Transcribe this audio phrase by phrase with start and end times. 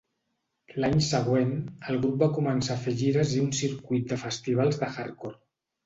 [0.83, 1.51] L'any següent,
[1.93, 5.41] el grup va començar a fer gires i un circuit de festivals de hardcore.